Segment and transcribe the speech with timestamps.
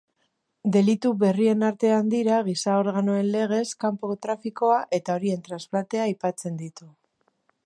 [0.75, 6.95] Delitu berrien artean dira giza-organoen legez kanpoko trafikoa eta horien transplantea aipatzen ditu.